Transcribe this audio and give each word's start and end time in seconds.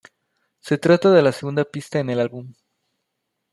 Se 0.61 0.79
trata 0.79 1.11
de 1.11 1.21
la 1.21 1.31
segunda 1.31 1.63
pista 1.63 1.99
en 1.99 2.09
el 2.09 2.19
álbum. 2.19 2.51